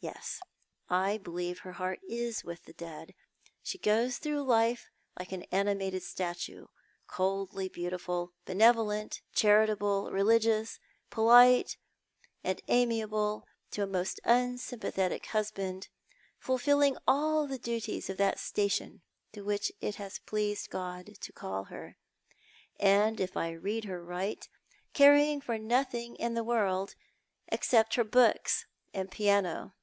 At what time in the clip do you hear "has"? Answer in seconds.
19.96-20.20